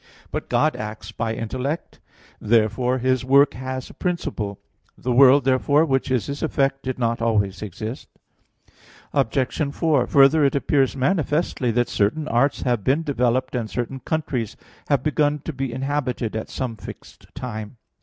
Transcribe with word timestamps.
But 0.31 0.49
God 0.49 0.75
acts 0.75 1.11
by 1.11 1.35
intellect: 1.35 1.99
therefore 2.39 2.97
His 2.97 3.23
work 3.23 3.53
has 3.53 3.87
a 3.87 3.93
principle. 3.93 4.59
The 4.97 5.11
world, 5.11 5.43
therefore, 5.43 5.85
which 5.85 6.09
is 6.09 6.25
His 6.25 6.41
effect, 6.41 6.81
did 6.81 6.97
not 6.97 7.21
always 7.21 7.61
exist. 7.61 8.07
Obj. 9.13 9.71
4: 9.75 10.07
Further, 10.07 10.43
it 10.43 10.55
appears 10.55 10.95
manifestly 10.97 11.69
that 11.73 11.87
certain 11.87 12.27
arts 12.29 12.63
have 12.63 12.83
developed, 12.83 13.53
and 13.53 13.69
certain 13.69 13.99
countries 13.99 14.57
have 14.89 15.03
begun 15.03 15.37
to 15.45 15.53
be 15.53 15.71
inhabited 15.71 16.35
at 16.35 16.49
some 16.49 16.77
fixed 16.77 17.27
time. 17.35 17.77